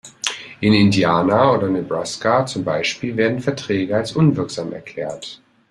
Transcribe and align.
In 0.61 0.73
Indiana 0.73 1.51
oder 1.53 1.69
Nebraska 1.69 2.43
zum 2.47 2.63
Beispiel 2.63 3.15
werden 3.17 3.39
Verträge 3.39 3.95
als 3.95 4.15
unwirksam 4.15 4.73
erklärt. 4.73 5.39